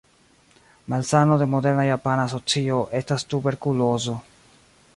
Malsano 0.93 1.35
de 1.41 1.47
moderna 1.51 1.85
japana 1.89 2.25
socio 2.33 2.79
estas 3.01 3.27
tuberkulozo. 3.35 4.17